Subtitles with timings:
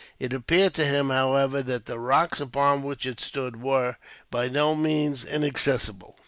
[0.17, 3.97] It appeared to him, however, that the rocks upon which it stood were,
[4.31, 6.17] by no means, inaccessible.